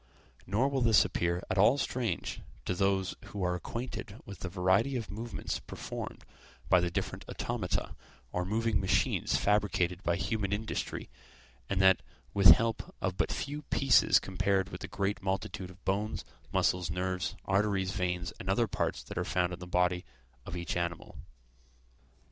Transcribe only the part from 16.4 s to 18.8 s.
muscles, nerves, arteries, veins, and other